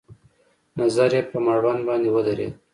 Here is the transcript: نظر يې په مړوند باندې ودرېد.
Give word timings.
نظر 0.79 1.09
يې 1.17 1.21
په 1.31 1.37
مړوند 1.45 1.81
باندې 1.87 2.09
ودرېد. 2.11 2.53